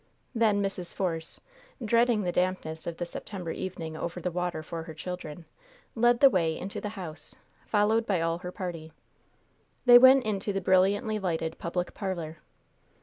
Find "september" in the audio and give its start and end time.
3.05-3.51